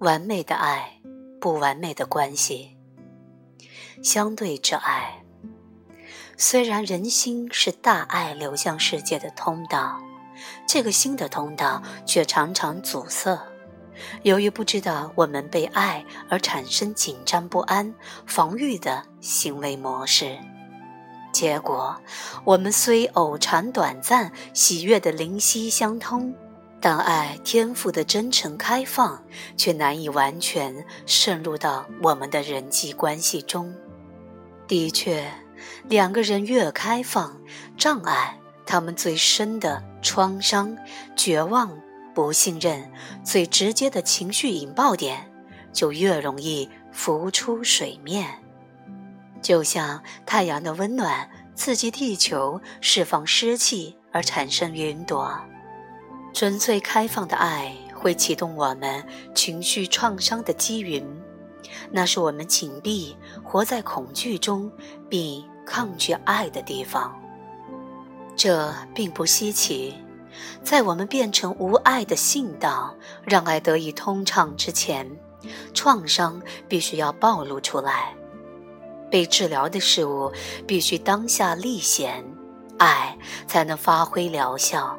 [0.00, 0.98] 完美的爱，
[1.38, 2.74] 不完美的关系，
[4.02, 5.22] 相对之爱。
[6.38, 10.00] 虽然人心是大爱流向世界的通道，
[10.66, 13.38] 这个新的通道却常常阻塞。
[14.22, 17.94] 由于不知道我们被爱而产生紧张不安、
[18.24, 20.38] 防御的行为模式，
[21.30, 21.94] 结果
[22.44, 26.34] 我们虽偶尝短暂喜悦的灵犀相通，
[26.80, 29.22] 但爱天赋的真诚开放
[29.56, 33.74] 却难以完全渗入到我们的人际关系中。
[34.66, 35.30] 的确，
[35.88, 37.38] 两个人越开放，
[37.76, 40.76] 障碍他们最深的创伤、
[41.16, 41.70] 绝望。
[42.12, 42.90] 不信任
[43.24, 45.30] 最直接的情绪引爆点，
[45.72, 48.28] 就越容易浮出水面。
[49.40, 55.40] 就像太阳的温暖刺激地球释放湿气而产生云朵，
[56.32, 61.04] 纯粹开放的爱会启动我们情绪创伤的积云，
[61.90, 64.70] 那是我们紧闭、活在恐惧中
[65.08, 67.14] 并抗拒爱的地方。
[68.36, 69.94] 这并不稀奇。
[70.62, 75.06] 在我们变成无爱的信道，让爱得以通畅之前，
[75.74, 78.14] 创伤必须要暴露出来。
[79.10, 80.32] 被治疗的事物
[80.66, 82.24] 必须当下立显，
[82.78, 84.98] 爱才能发挥疗效。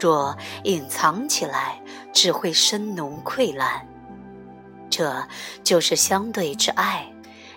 [0.00, 1.80] 若隐藏起来，
[2.12, 3.86] 只会生浓溃烂。
[4.90, 5.26] 这
[5.64, 7.12] 就是相对之爱，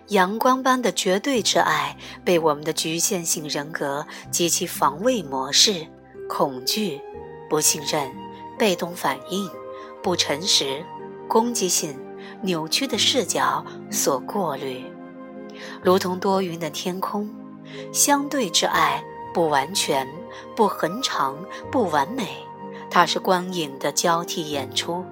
[0.08, 5.88] 阳光般的绝对之爱，被我们的局限性人格及其防卫模式。
[6.28, 7.02] 恐惧、
[7.50, 8.12] 不信任、
[8.58, 9.50] 被动反应、
[10.04, 10.86] 不诚实、
[11.28, 12.00] 攻击性、
[12.44, 14.84] 扭曲的视角所过滤，
[15.82, 17.28] 如同多云的天空。
[17.92, 20.08] 相对之爱不完全、
[20.56, 21.38] 不恒长、
[21.72, 22.46] 不完美，
[22.90, 25.06] 它是光影的交替演出。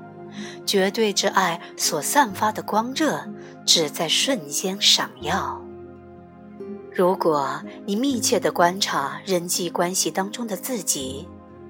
[0.66, 3.28] 绝对之爱所散发的光热，
[3.66, 5.61] 只在瞬间闪耀。
[6.93, 11.27] 如果你密切地观察人际关系当中的自己，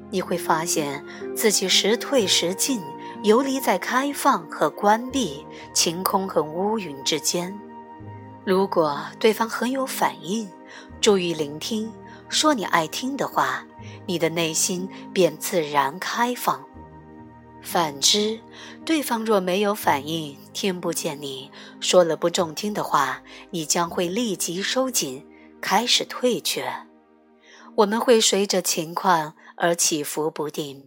[0.09, 2.81] 你会发现自己时退时进，
[3.23, 7.57] 游离在开放和关闭、晴空和乌云之间。
[8.45, 10.49] 如果对方很有反应，
[11.01, 11.91] 注意聆听，
[12.29, 13.65] 说你爱听的话，
[14.05, 16.63] 你的内心便自然开放。
[17.61, 18.39] 反之，
[18.85, 25.25] 对方若没有反应，听不见你说了不中听的话，你将会立即收紧，
[25.59, 26.71] 开始退却。
[27.75, 30.85] 我们会随着情况而起伏不定，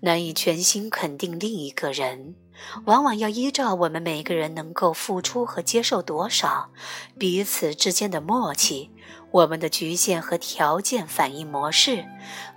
[0.00, 2.36] 难以全心肯定另一个人。
[2.84, 6.70] 往往要依照我们每个人能够付出和接受多少，
[7.18, 8.90] 彼此之间的默契。
[9.32, 12.04] 我们的局限和条件反应模式，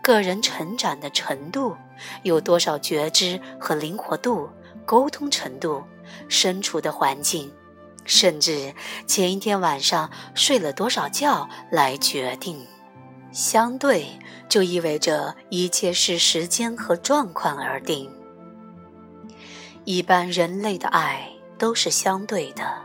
[0.01, 1.77] 个人成长的程度，
[2.23, 4.49] 有多少觉知和灵活度，
[4.85, 5.81] 沟通程度，
[6.27, 7.49] 身处的环境，
[8.03, 8.73] 甚至
[9.07, 12.67] 前一天晚上睡了多少觉来决定。
[13.31, 14.07] 相对
[14.47, 18.09] 就意味着一切是时间和状况而定。
[19.85, 22.81] 一般人类的爱都是相对的，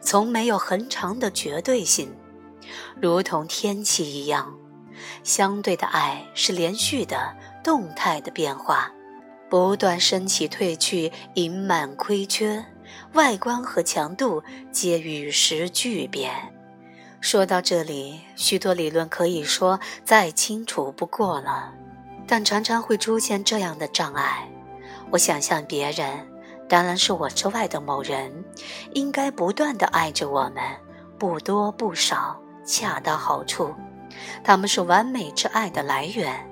[0.00, 2.14] 从没有恒长的绝对性。
[3.00, 4.54] 如同天气一样，
[5.24, 7.34] 相对的爱是连续的、
[7.64, 8.92] 动态的变化，
[9.48, 12.64] 不断升起、退去、盈满、亏缺，
[13.14, 16.32] 外观和强度皆与时俱变。
[17.22, 21.72] 说到这里，许多理论可以说再清楚不过了，
[22.26, 24.46] 但常常会出现这样的障碍：
[25.10, 26.26] 我想象别人，
[26.68, 28.44] 当然是我之外的某人，
[28.92, 30.62] 应该不断地爱着我们，
[31.18, 32.38] 不多不少。
[32.64, 33.74] 恰到好处，
[34.42, 36.46] 他们是完美之爱的来源。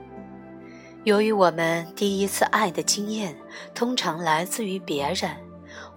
[1.04, 3.34] 由于我们第一次爱的经验
[3.74, 5.30] 通常来自于别人，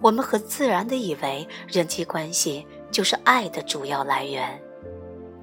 [0.00, 4.60] 我们很自然地以为人际关系就是爱的主要来源。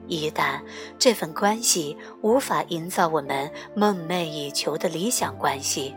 [0.08, 0.59] 一旦
[0.97, 5.94] 这份关系无法营造我们梦寐以求的理想关系，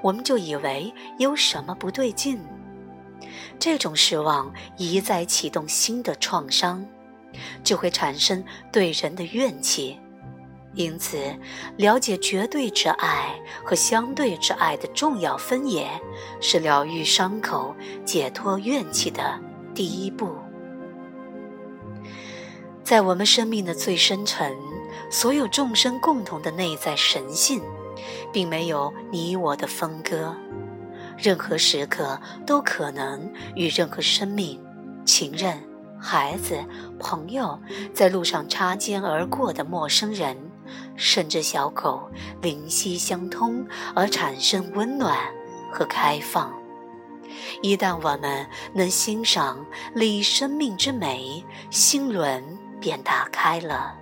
[0.00, 2.40] 我们就以为有什么不对劲。
[3.58, 6.86] 这种失望一再启动新的创伤。
[7.62, 9.98] 就会产生对人的怨气，
[10.74, 11.18] 因此，
[11.76, 13.34] 了解绝对之爱
[13.64, 15.88] 和相对之爱的重要分野，
[16.40, 17.74] 是疗愈伤口、
[18.04, 19.38] 解脱怨气的
[19.74, 20.34] 第一步。
[22.82, 24.56] 在我们生命的最深沉，
[25.10, 27.62] 所有众生共同的内在神性，
[28.32, 30.34] 并没有你我的分割，
[31.16, 34.58] 任何时刻都可能与任何生命、
[35.04, 35.71] 情人。
[36.02, 36.58] 孩子、
[36.98, 37.56] 朋友，
[37.94, 40.36] 在路上擦肩而过的陌生人，
[40.96, 42.10] 甚至小狗，
[42.40, 43.64] 灵犀相通
[43.94, 45.16] 而产生温暖
[45.70, 46.52] 和开放。
[47.62, 48.44] 一旦我们
[48.74, 49.64] 能欣赏
[49.94, 52.42] 立生命之美，心轮
[52.80, 53.94] 便打开了，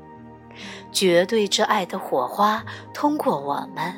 [0.91, 2.65] 绝对之爱的火花
[2.95, 3.95] 通过我们，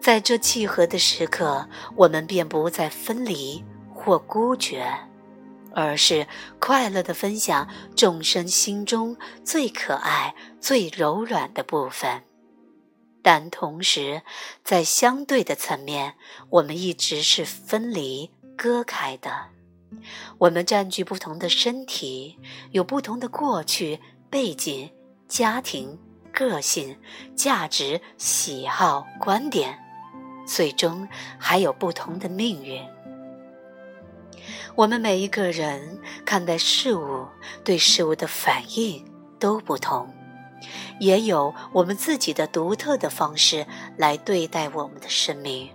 [0.00, 3.64] 在这契合的时刻，我们便不再分离
[3.94, 4.92] 或孤绝，
[5.74, 6.26] 而是
[6.58, 12.22] 快乐的分享众生心中最可爱、最柔软的部分。
[13.22, 14.22] 但同时，
[14.64, 16.14] 在相对的层面，
[16.48, 19.48] 我们一直是分离、割开的。
[20.38, 22.38] 我们占据不同的身体，
[22.70, 24.00] 有不同的过去、
[24.30, 24.90] 背景、
[25.28, 25.98] 家庭、
[26.32, 26.96] 个性、
[27.36, 29.78] 价值、喜好、观点，
[30.46, 31.06] 最终
[31.38, 32.82] 还有不同的命运。
[34.80, 37.28] 我们每一个人看待事物、
[37.62, 39.04] 对事物的反应
[39.38, 40.08] 都不同。
[40.98, 43.66] 也有我们自己的独特的方式
[43.98, 45.68] 来对待我们的生命。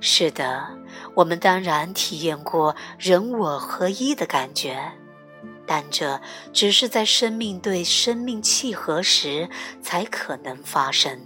[0.00, 0.70] 是的，
[1.14, 4.90] 我们当然体验过人我合一的感觉，
[5.64, 6.20] 但这
[6.52, 9.48] 只是在生命对生命契合时
[9.80, 11.20] 才可能发生。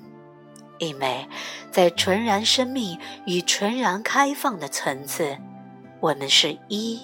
[0.77, 1.27] 因为
[1.73, 5.39] 在纯然生命与纯然开放的层次，
[6.01, 7.01] 我们是一。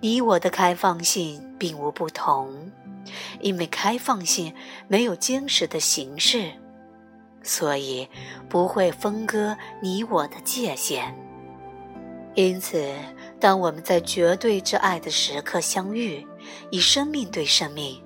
[0.00, 2.70] 你我的开放性并无不同。
[3.40, 4.52] 因为开放性
[4.86, 6.52] 没有坚实的形式，
[7.42, 8.06] 所以
[8.50, 11.14] 不会分割你我的界限。
[12.34, 12.92] 因此，
[13.40, 16.26] 当我们在绝对之爱的时刻相遇，
[16.70, 17.98] 以生命对生命，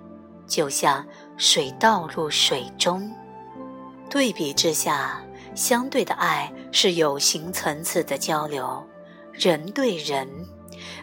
[0.46, 1.04] 就像
[1.36, 3.10] 水倒入水中。
[4.08, 5.20] 对比之下，
[5.52, 8.86] 相对的爱是有形层次的交流，
[9.44, 10.28] 人对人。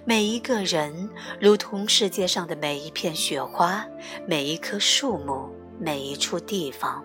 [0.05, 1.09] 每一个人，
[1.41, 3.85] 如同世界上的每一片雪花，
[4.25, 7.03] 每一棵树木，每一处地方，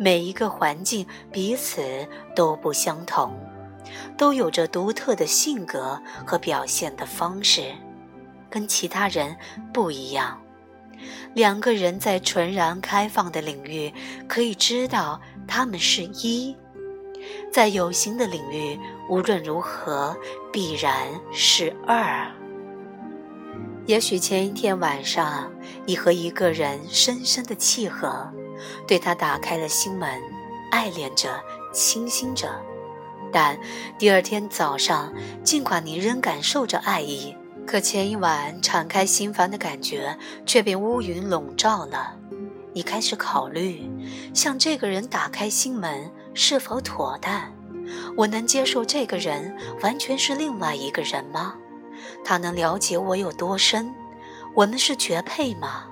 [0.00, 1.80] 每一个环境，彼此
[2.34, 3.32] 都不相同，
[4.18, 7.72] 都有着独特的性格和表现的方式，
[8.50, 9.36] 跟其他人
[9.72, 10.40] 不一样。
[11.34, 13.94] 两个人在纯然开放的领域，
[14.26, 16.56] 可以知道他们是一。
[17.50, 18.78] 在有形的领域，
[19.08, 20.16] 无论如何
[20.52, 22.30] 必然是二。
[23.86, 25.52] 也许前一天晚上，
[25.84, 28.26] 你和一个人深深的契合，
[28.86, 30.08] 对他打开了心门，
[30.70, 31.28] 爱恋着，
[31.72, 32.48] 倾心着。
[33.30, 33.58] 但
[33.98, 35.12] 第二天早上，
[35.42, 37.36] 尽管你仍感受着爱意，
[37.66, 40.16] 可前一晚敞开心房的感觉
[40.46, 42.16] 却被乌云笼罩了。
[42.72, 43.88] 你开始考虑，
[44.32, 46.10] 向这个人打开心门。
[46.36, 47.53] 是否妥当？
[48.16, 51.54] 我能接受这个人完全是另外一个人吗？
[52.24, 53.94] 他能了解我有多深？
[54.54, 55.86] 我们是绝配吗？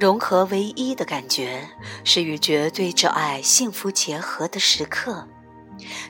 [0.00, 1.68] 融合为一的感觉
[2.02, 5.26] 是与绝对之爱幸福结合的时刻，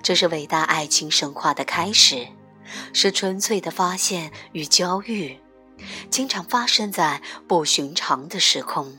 [0.03, 2.27] 这是伟大爱情神话的开始，
[2.93, 5.39] 是纯粹的发现与交遇，
[6.11, 8.99] 经常发生在不寻常的时空。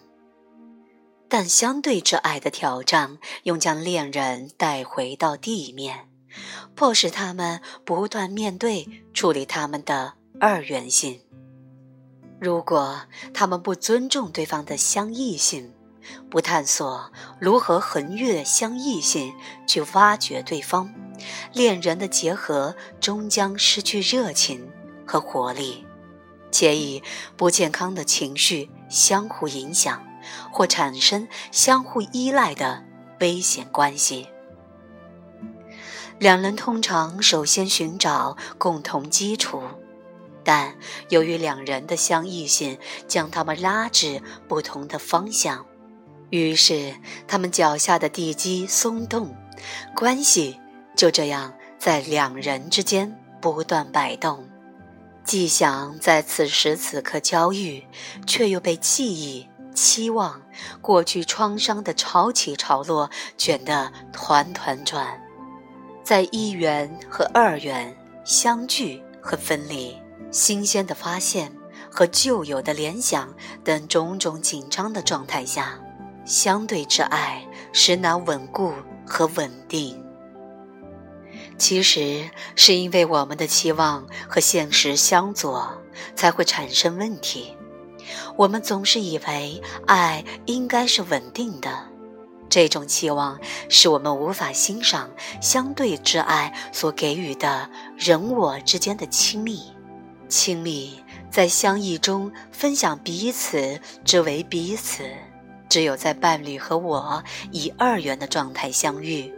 [1.27, 6.07] 但相对之爱的挑战，又将恋人带回到地面，
[6.75, 11.19] 迫使他们不断面对处理他们的二元性。
[12.39, 13.01] 如果
[13.33, 15.73] 他们不尊重对方的相异性，
[16.29, 19.33] 不探索如何横越相异性
[19.65, 20.93] 去挖掘对方，
[21.53, 24.69] 恋人的结合终将失去热情
[25.07, 25.87] 和活力，
[26.51, 27.01] 且以
[27.35, 30.05] 不健康的情绪相互影响。
[30.51, 32.83] 或产生相互依赖的
[33.19, 34.27] 危险关系。
[36.17, 39.61] 两人通常首先寻找共同基础，
[40.43, 40.75] 但
[41.09, 42.77] 由于两人的相异性
[43.07, 45.65] 将他们拉至不同的方向，
[46.29, 46.95] 于是
[47.27, 49.35] 他们脚下的地基松动，
[49.93, 50.57] 关系
[50.95, 54.47] 就这样在两人之间不断摆动，
[55.25, 57.83] 既想在此时此刻交遇，
[58.25, 59.49] 却又被记忆。
[59.75, 60.41] 期望
[60.81, 65.21] 过去创伤的潮起潮落卷得团团转，
[66.03, 69.95] 在一元和二元相聚和分离，
[70.31, 71.55] 新鲜的发现
[71.91, 75.79] 和旧有的联想等种种紧张的状态下，
[76.25, 78.73] 相对之爱实难稳固
[79.05, 80.01] 和稳定。
[81.57, 85.81] 其实是因为我们的期望和现实相左，
[86.15, 87.55] 才会产生问题。
[88.35, 91.69] 我们总是以为爱应该是稳定的，
[92.49, 95.09] 这种期望使我们无法欣赏
[95.41, 99.61] 相对之爱所给予的人我之间的亲密。
[100.27, 105.03] 亲密在相异中分享彼此之为彼此，
[105.69, 109.31] 只有在伴侣和我以二元的状态相遇，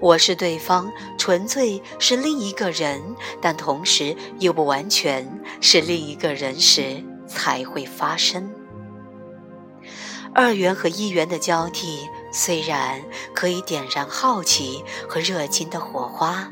[0.00, 3.00] 我是对方，纯粹是另一个人，
[3.40, 5.26] 但同时又不完全
[5.62, 8.52] 是另一个人时才会发生。
[10.34, 12.00] 二元和一元的交替，
[12.32, 13.00] 虽然
[13.34, 16.50] 可以点燃好奇和热情的火花，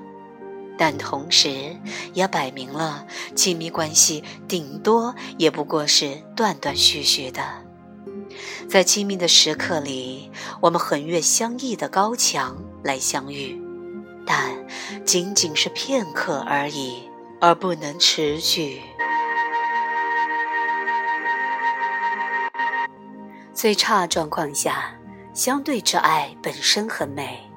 [0.78, 1.76] 但同时
[2.12, 7.42] 也摆明了亲密关系顶多也不过是断断续续的。
[8.68, 13.60] 在亲密的时刻里，我们横越相异的高墙来相遇，
[14.24, 14.64] 但
[15.04, 17.02] 仅仅是片刻而已，
[17.40, 18.80] 而不能持续。
[23.62, 24.92] 最差状况下，
[25.32, 27.48] 相对之爱本身很美，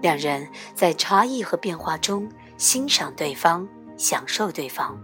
[0.00, 4.98] 两人在差异和变化中欣赏对方，享受对方。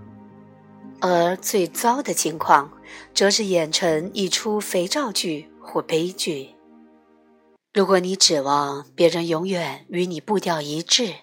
[1.02, 2.72] 而最糟的情况，
[3.12, 6.54] 则是演成一出肥皂剧或悲剧。
[7.74, 11.16] 如果你指望别人永远与你步调一致，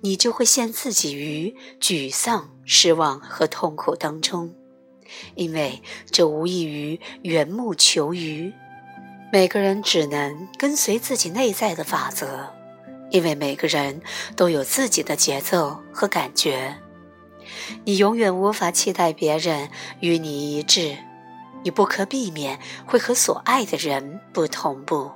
[0.00, 4.52] 你就会陷自己于沮丧、失望和痛苦当中，
[5.34, 8.52] 因为这无异于缘木求鱼。
[9.32, 12.50] 每个人只能跟随自己内在的法则，
[13.10, 14.02] 因为每个人
[14.36, 16.76] 都有自己的节奏和感觉。
[17.84, 20.96] 你永远无法期待别人与你一致，
[21.62, 25.10] 你不可避免会和所爱的人不同步，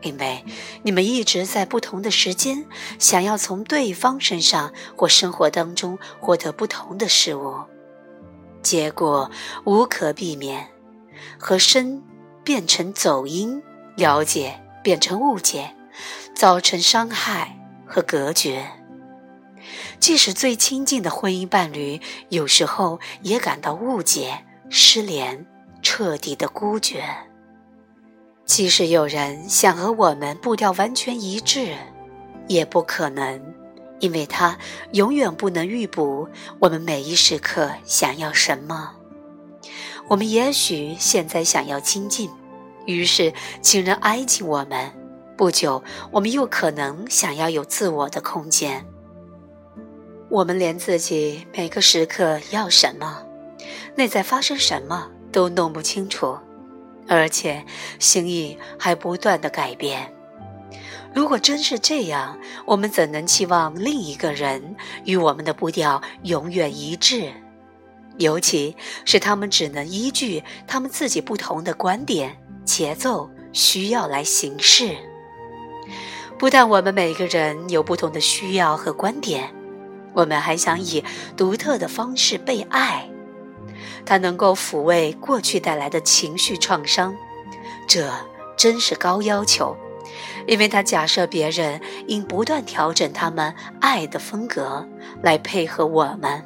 [0.00, 0.44] 因为
[0.82, 2.64] 你们一直在不同的时间
[2.98, 7.54] 想要从对方身上或生活当中获得不同的事物，
[8.64, 9.30] 结果
[9.64, 10.66] 无可避免，
[11.38, 12.02] 和声
[12.42, 13.62] 变成走音，
[13.94, 15.76] 了解变成误解，
[16.34, 17.56] 造成伤害
[17.86, 18.66] 和隔绝。
[20.00, 25.46] 即使最亲近的婚姻伴侣，有时候也感到误解、失联、
[25.82, 27.04] 彻底的孤绝。
[28.44, 31.74] 即使有人想和我们步调完全一致，
[32.46, 33.54] 也不可能，
[34.00, 34.58] 因为他
[34.92, 38.94] 永远不能预卜我们每一时刻想要什么。
[40.08, 42.28] 我们也许现在想要亲近，
[42.86, 43.32] 于是
[43.62, 44.90] 请人挨近我们；
[45.36, 48.84] 不久，我们又可能想要有自我的空间。
[50.28, 53.24] 我们连自己每个时刻要什么，
[53.94, 56.36] 内在发生什么都弄不清楚，
[57.08, 57.64] 而且
[57.98, 60.12] 心意还不断的改变。
[61.14, 67.32] 如果真是这样，我们怎能期望另一个人与我们的步调永远一致？
[68.18, 74.96] 尤其是他们只能依据他们自己不同的观点、节奏、需要来行事。
[76.36, 79.54] 不但我们每个人有不同的需要和观点。
[80.12, 81.02] 我们还想以
[81.36, 83.08] 独特的方式被爱，
[84.04, 87.16] 它能够抚慰过去带来的情绪创伤，
[87.88, 88.12] 这
[88.56, 89.76] 真是高要求，
[90.46, 94.86] 因为他假设别人应不断调整他们爱的风格
[95.22, 96.44] 来配合我们。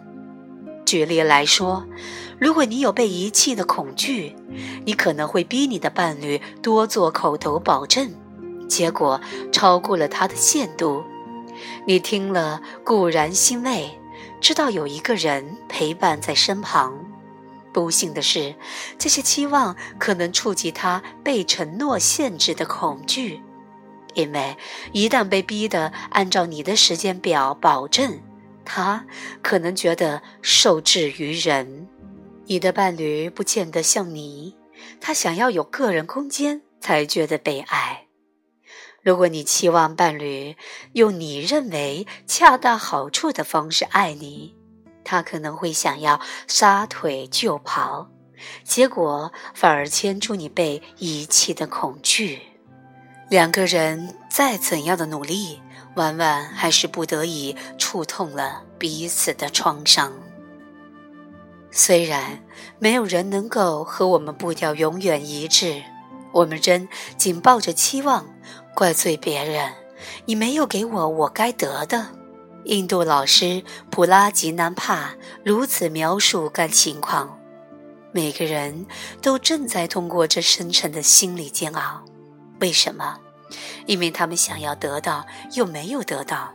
[0.84, 1.84] 举例来说，
[2.38, 4.34] 如果你有被遗弃的恐惧，
[4.86, 8.14] 你可能会逼你的伴侣多做口头保证，
[8.68, 9.20] 结果
[9.52, 11.04] 超过了他的限度。
[11.86, 13.90] 你听了固然欣慰，
[14.40, 17.04] 知道有一个人陪伴在身旁。
[17.70, 18.54] 不幸的是，
[18.98, 23.42] 这些期望可能触及他被承诺限制的恐惧，
[24.14, 24.56] 因为
[24.92, 28.20] 一旦被逼得按照你的时间表保证，
[28.64, 29.06] 他
[29.42, 31.88] 可能觉得受制于人。
[32.46, 34.56] 你的伴侣不见得像你，
[35.00, 38.06] 他想要有个人空间才觉得被爱。
[39.02, 40.56] 如果你期望伴侣
[40.92, 44.54] 用你认为恰到好处的方式爱你，
[45.04, 48.10] 他可能会想要撒腿就跑，
[48.64, 52.40] 结果反而牵住你被遗弃的恐惧。
[53.28, 55.60] 两个人再怎样的努力，
[55.96, 60.12] 往往还是不得已触痛了彼此的创伤。
[61.70, 62.42] 虽然
[62.78, 65.82] 没有人能够和我们步调永远一致，
[66.32, 68.26] 我们仍紧抱着期望。
[68.74, 69.72] 怪罪别人，
[70.24, 72.06] 你没有给我我该得的。
[72.64, 77.38] 印度老师普拉吉南帕如此描述该情况：
[78.12, 78.86] 每个人
[79.20, 82.04] 都正在通过这深沉的心理煎熬。
[82.60, 83.18] 为什么？
[83.86, 86.52] 因为他们想要得到，又没有得到；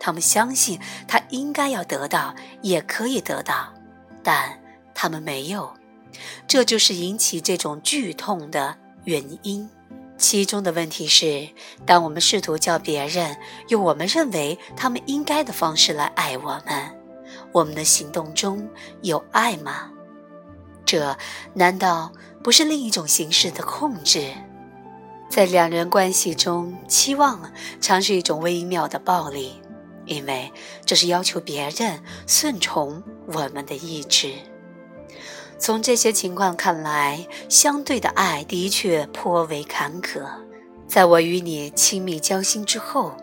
[0.00, 3.74] 他们相信他应该要得到，也可以得到，
[4.22, 4.60] 但
[4.94, 5.74] 他们没有。
[6.46, 9.68] 这就是引起这种剧痛的原因。
[10.18, 11.48] 其中的问题是，
[11.84, 13.36] 当我们试图叫别人
[13.68, 16.96] 用我们认为他们应该的方式来爱我们，
[17.50, 18.68] 我们的行动中
[19.02, 19.90] 有爱吗？
[20.86, 21.16] 这
[21.54, 24.32] 难道不是另一种形式的控制？
[25.32, 29.54] 在两人关系中，期望常是一种微妙的暴力，
[30.04, 30.52] 因为
[30.84, 34.34] 这是要求别人顺从我们的意志。
[35.58, 40.20] 从这些情况看来，相对的爱的确颇为坎坷。
[40.86, 43.16] 在我与你亲密交心之后，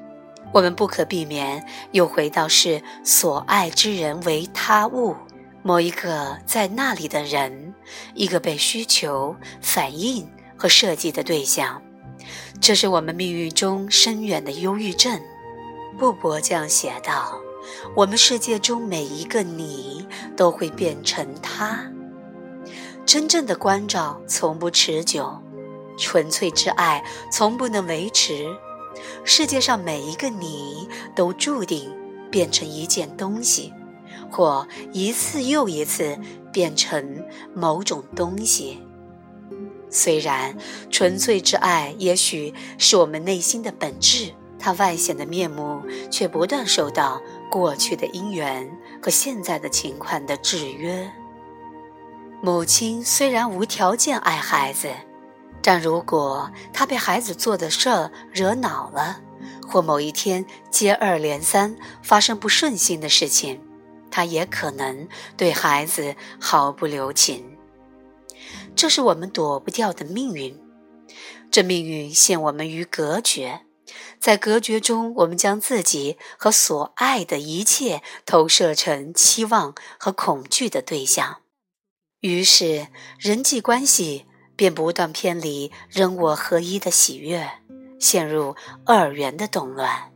[0.52, 5.16] 我们不可避免又回到是所爱之人为他物，
[5.62, 7.76] 某一个在那里的人，
[8.16, 11.80] 一个被需求、反应和设计的对象。
[12.62, 15.20] 这是我们命运中深远的忧郁症。
[15.98, 17.40] 布伯这样写道
[17.96, 21.92] ：“我们世界中每一个你都会变成他。
[23.06, 25.42] 真正的关照从不持久，
[25.98, 28.46] 纯粹之爱从不能维持。
[29.24, 31.92] 世界上每一个你都注定
[32.30, 33.74] 变成一件东西，
[34.30, 36.18] 或一次又一次
[36.52, 37.26] 变成
[37.56, 38.84] 某种东西。”
[39.90, 40.56] 虽然
[40.92, 45.82] 纯粹之爱也许是我们内心的本质，它外显的面目
[46.12, 48.70] 却不断受到过去的因缘
[49.02, 51.10] 和现在的情况的制约。
[52.42, 54.90] 母亲虽然无条件爱孩子，
[55.62, 59.20] 但如果她被孩子做的事儿惹恼了，
[59.68, 63.60] 或某一天接二连三发生不顺心的事情，
[64.10, 67.59] 她也可能对孩子毫不留情。
[68.76, 70.60] 这是我们躲不掉的命运，
[71.52, 73.62] 这命运陷我们于隔绝，
[74.20, 81.42] 在隔绝中，我们将自己和所爱的一切投射成期望和恐惧的对象，
[82.22, 82.88] 于是
[83.18, 84.26] 人际关系
[84.56, 87.50] 便不断偏离人我合一的喜悦，
[88.00, 90.12] 陷入二元的动乱，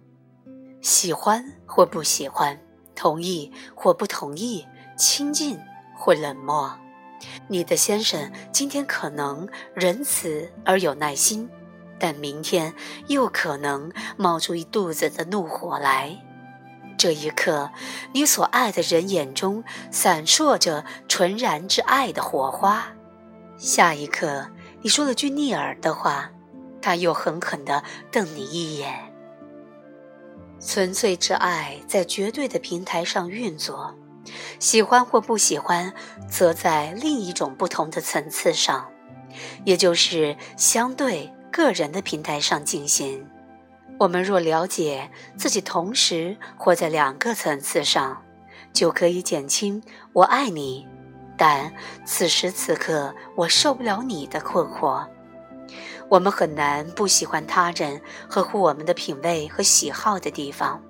[0.82, 2.62] 喜欢或不喜欢，
[2.96, 4.66] 同意或不同意，
[4.98, 5.58] 亲近
[5.98, 6.78] 或冷漠。
[7.48, 11.50] 你的先生今天可能仁慈而有耐心，
[12.00, 12.74] 但明天
[13.08, 16.18] 又可能冒出一肚子的怒火来。
[16.98, 17.72] 这一刻，
[18.14, 22.94] 你所爱的人眼中闪烁着纯然之爱的火花；
[23.58, 24.48] 下一刻，
[24.82, 26.32] 你说了句逆耳的话，
[26.82, 28.94] 他又狠狠地瞪你一眼。
[30.66, 33.94] 纯粹之爱在绝对的平台上运作。
[34.60, 35.94] 喜欢或不喜欢，
[36.30, 38.90] 则在另一种不同的层次上，
[39.66, 43.28] 也就是相对个人的平台上进行。
[44.00, 48.24] 我们若了解自己同时活在两个层次上，
[48.74, 49.82] 就可以减轻
[50.14, 50.88] “我爱你，
[51.38, 51.72] 但
[52.06, 55.06] 此时此刻我受不了你”的困惑。
[56.10, 60.82] 我们很难不喜欢他人合乎我们的品味和喜好的地方。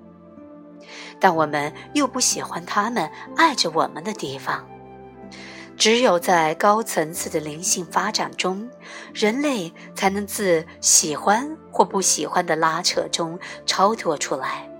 [1.18, 4.66] 但我们又不喜欢他们爱着我们的地方。
[5.76, 8.70] 只有在高层次的灵性发展中，
[9.12, 14.70] 人类才能自喜欢或不喜欢的拉扯中超脱出来。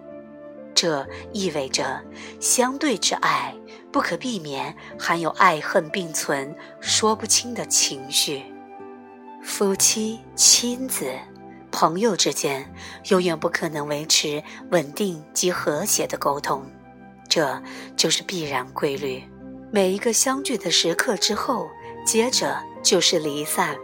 [0.73, 2.01] 这意味着，
[2.41, 3.53] 相对之爱
[3.91, 8.45] 不可避免含有爱恨并存、说不清的情绪。
[9.43, 11.11] 夫妻、亲子。
[11.75, 12.73] 朋友之间
[13.09, 16.65] 永远不可能维持稳定及和谐的沟通，
[17.29, 17.61] 这
[17.97, 19.25] 就是必然规律。
[19.73, 21.69] 每一个相聚的时刻之后，
[22.07, 23.77] 接着就是离散。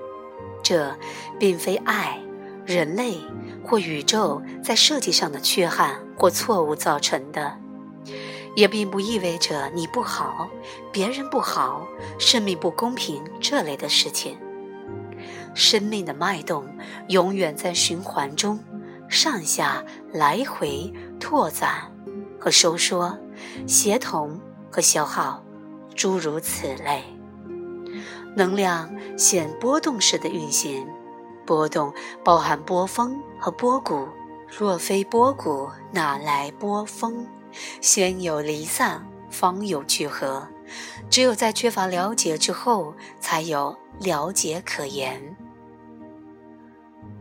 [0.62, 0.96] 这
[1.36, 2.16] 并非爱、
[2.64, 3.16] 人类
[3.64, 7.58] 或宇宙在设计上的缺憾或错误造成的，
[8.54, 10.48] 也并不意味着你不好、
[10.92, 11.88] 别人不好、
[12.20, 14.38] 生命不公平这类的事情。
[15.54, 16.66] 生命的脉动
[17.08, 18.58] 永远在循环中，
[19.08, 21.92] 上下来回拓展
[22.38, 23.18] 和收缩，
[23.66, 25.42] 协同和消耗，
[25.94, 27.02] 诸如此类。
[28.36, 30.86] 能量显波动式的运行，
[31.44, 31.92] 波动
[32.24, 34.08] 包含波峰和波谷。
[34.48, 37.26] 若非波谷，哪来波峰？
[37.80, 40.48] 先有离散，方有聚合。
[41.08, 45.36] 只有在缺乏了解之后，才有了解可言。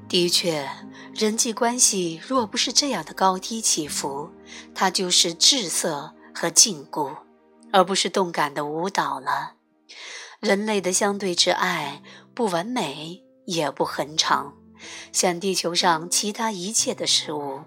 [0.10, 0.68] 的确，
[1.14, 4.32] 人际关系若不是这样的高低起伏，
[4.74, 7.16] 它就是滞涩和禁锢，
[7.72, 9.54] 而不是动感的舞蹈了。
[10.40, 12.02] 人类的相对之爱
[12.34, 14.56] 不完美，也不恒长，
[15.12, 17.60] 像地球上其他一切的事物。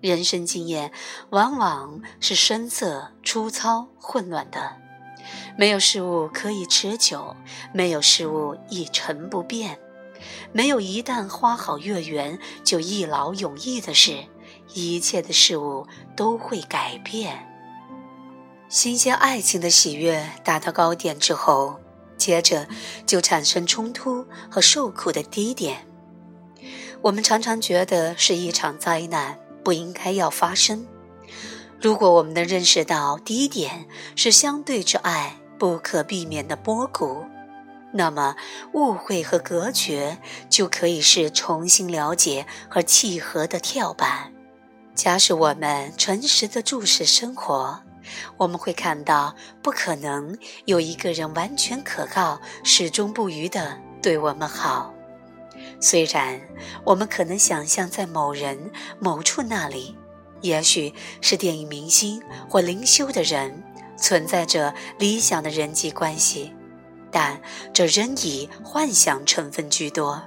[0.00, 0.90] 人生经验
[1.30, 4.76] 往往是深色、粗糙、混乱的。
[5.56, 7.36] 没有事物可以持久，
[7.72, 9.78] 没有事物一成不变。
[10.52, 14.24] 没有一旦花好月圆就一劳永逸的事，
[14.74, 15.86] 一切的事物
[16.16, 17.46] 都会改变。
[18.68, 21.76] 新鲜爱情的喜悦达到高点之后，
[22.16, 22.66] 接着
[23.06, 25.86] 就产生冲突和受苦的低点。
[27.02, 30.86] 我们常常觉得是一场灾难，不应该要发生。
[31.80, 33.86] 如果我们能认识到低点
[34.16, 37.24] 是相对之爱不可避免的波谷，
[37.96, 38.36] 那么
[38.74, 44.32] 误会和隔绝就可以是重新了解和契合的跳板。
[44.94, 47.82] 假使我们诚实的注视生活，
[48.36, 54.94] 我们会看到，不可能有一个人完全可靠、始终不渝的对我们好。
[55.80, 56.40] 虽然
[56.84, 59.94] 我们可能想象在某人某处那里，
[60.40, 63.62] 也许是电影明星或灵修的人，
[63.98, 66.54] 存在着理想的人际关系，
[67.18, 67.40] 但
[67.72, 70.22] 这仍以幻想成分居多。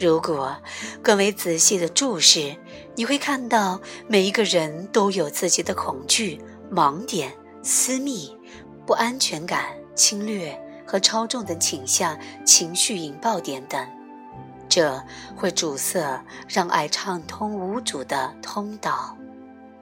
[0.00, 0.56] 如果
[1.00, 2.56] 更为仔细的注视，
[2.96, 8.36] 你会看到每一个人都有自己的恐惧、盲点、私密、
[8.84, 13.86] 不安全感、侵略和超重的倾向、情绪引爆点等。
[14.68, 15.00] 这
[15.36, 19.16] 会阻塞让爱畅通无阻的通道。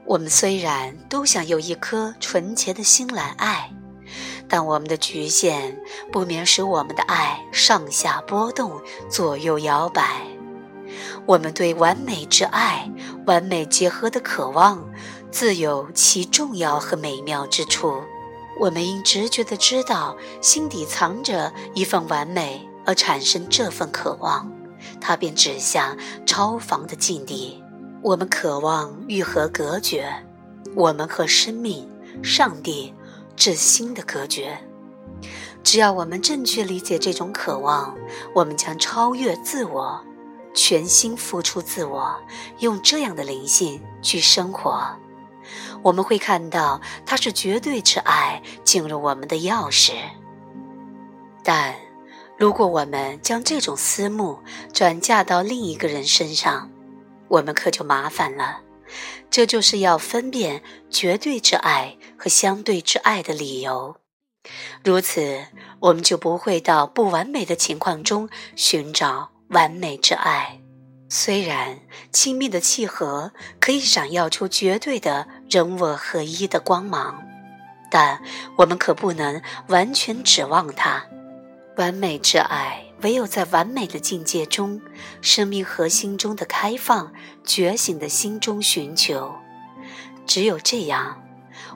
[0.05, 3.73] 我们虽然都想有一颗纯洁的心来爱，
[4.51, 10.27] 但我们的局限不免使我们的爱上下波动、左右摇摆。
[11.25, 12.91] 我们对完美之爱、
[13.27, 14.85] 完美结合的渴望，
[15.31, 18.03] 自有其重要和美妙之处。
[18.59, 24.51] 我们应直觉地知道，心底藏着一份完美，而产生这份渴望。
[25.01, 27.63] 它便指向超凡的境地。
[28.03, 30.11] 我们渴望愈合隔绝，
[30.75, 31.89] 我们和生命、
[32.23, 32.93] 上帝、
[33.40, 34.59] 至心的隔绝。
[35.64, 37.96] 只要我们正确理解这种渴望，
[38.35, 39.98] 我们将超越自我，
[40.53, 42.14] 全心付出自我，
[42.59, 44.87] 用这样的灵性去生活。
[45.83, 49.92] 我们会看到，它是绝对之爱进入我们的钥匙。
[51.42, 51.74] 但。
[52.38, 54.38] 如果我们将这种私慕
[54.72, 56.70] 转嫁到另一个人身上，
[57.29, 58.61] 我们可就麻烦了。
[59.31, 63.97] 这就是要分辨绝对之爱和相对之爱的理由。
[64.83, 65.47] 如此，
[65.81, 70.61] 我们就不会到不完美的情况中寻找完美之爱。
[71.09, 71.81] 虽然
[72.12, 77.23] 亲密的契合可以闪耀出绝对的人我合一的光芒，
[77.90, 78.23] 但
[78.57, 81.05] 我们可不能完全指望它。
[81.77, 84.81] 完美之爱，唯有在完美的境界中，
[85.21, 87.13] 生命核心中的开放、
[87.45, 89.35] 觉醒的心中寻求。
[90.27, 91.23] 只有这样，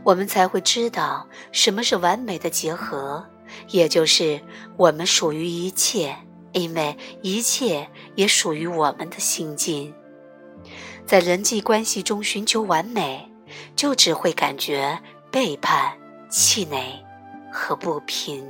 [0.05, 3.27] 我们才会知道什么是完美的结合，
[3.71, 4.41] 也就是
[4.77, 6.15] 我们属于一切，
[6.53, 9.95] 因为一切也属于我们的心境。
[11.07, 13.31] 在人际关系中寻求完美，
[13.75, 14.99] 就只会感觉
[15.31, 15.93] 背叛、
[16.31, 17.05] 气馁
[17.53, 18.47] 和不平。